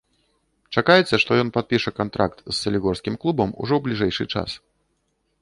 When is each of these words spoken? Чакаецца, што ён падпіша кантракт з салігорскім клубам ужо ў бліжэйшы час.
Чакаецца, 0.77 1.19
што 1.23 1.31
ён 1.41 1.51
падпіша 1.57 1.93
кантракт 1.99 2.39
з 2.53 2.57
салігорскім 2.61 3.19
клубам 3.27 3.49
ужо 3.65 3.73
ў 3.77 3.81
бліжэйшы 3.91 4.23
час. 4.35 4.59